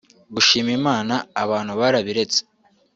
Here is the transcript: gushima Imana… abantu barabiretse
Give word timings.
gushima 0.35 0.69
Imana… 0.79 1.15
abantu 1.43 1.73
barabiretse 1.79 2.39